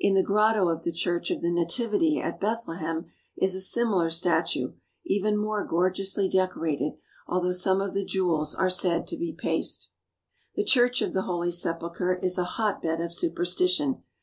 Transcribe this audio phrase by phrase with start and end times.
[0.00, 4.72] In the grotto of the Church of the Nativity at Bethlehem is a similar statue,
[5.04, 6.94] even more gorgeously decorated,
[7.26, 9.90] although some of the jewels are said to be paste.
[10.54, 13.98] The Church of the Holy Sepulchre is a hotbed of su perstition.